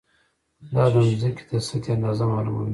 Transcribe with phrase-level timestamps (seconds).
[0.73, 2.69] دا د ځمکې د سطحې اندازه معلوموي.